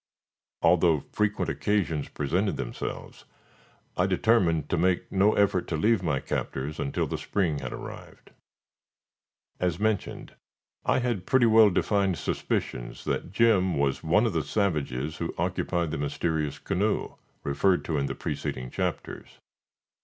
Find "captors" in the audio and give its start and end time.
6.19-6.79